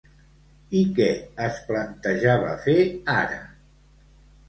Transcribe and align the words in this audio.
I 0.79 0.81
què 0.99 1.09
es 1.49 1.61
plantejava 1.69 2.59
fer 2.67 2.79
ara? 3.21 3.41